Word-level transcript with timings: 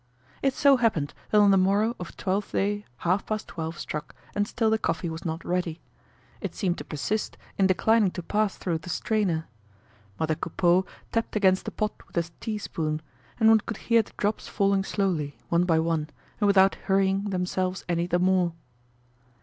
It 0.41 0.55
so 0.55 0.77
happened 0.77 1.13
that 1.29 1.37
on 1.37 1.51
the 1.51 1.57
morrow 1.57 1.95
of 1.99 2.17
Twelfth 2.17 2.53
day 2.53 2.85
half 3.05 3.23
past 3.27 3.47
twelve 3.47 3.77
struck 3.77 4.15
and 4.33 4.47
still 4.47 4.71
the 4.71 4.79
coffee 4.79 5.11
was 5.11 5.23
not 5.25 5.45
ready. 5.45 5.79
It 6.41 6.55
seemed 6.55 6.79
to 6.79 6.83
persist 6.83 7.37
in 7.59 7.67
declining 7.67 8.09
to 8.13 8.23
pass 8.23 8.57
through 8.57 8.79
the 8.79 8.89
strainer. 8.89 9.45
Mother 10.19 10.33
Coupeau 10.33 10.87
tapped 11.11 11.35
against 11.35 11.65
the 11.65 11.71
pot 11.71 11.93
with 12.07 12.17
a 12.17 12.27
tea 12.39 12.57
spoon; 12.57 13.03
and 13.39 13.47
one 13.47 13.59
could 13.59 13.77
hear 13.77 14.01
the 14.01 14.13
drops 14.17 14.47
falling 14.47 14.83
slowly, 14.83 15.37
one 15.49 15.65
by 15.65 15.77
one, 15.77 16.09
and 16.39 16.47
without 16.47 16.73
hurrying 16.85 17.25
themselves 17.25 17.85
any 17.87 18.07
the 18.07 18.17
more. 18.17 18.53